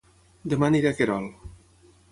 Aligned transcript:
Dema 0.53 0.69
aniré 0.69 0.91
a 0.91 0.95
Querol 1.01 1.31